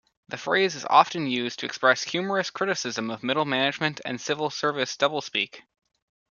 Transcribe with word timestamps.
The 0.29 0.37
phrase 0.37 0.73
is 0.73 0.83
often 0.85 1.27
used 1.27 1.59
to 1.59 1.67
express 1.67 2.01
humorous 2.05 2.49
criticism 2.49 3.11
of 3.11 3.21
middle-management 3.21 4.01
and 4.03 4.19
civil-service 4.19 4.97
doublespeak. 4.97 5.61